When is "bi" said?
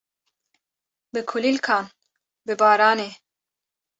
1.13-1.21, 2.45-2.53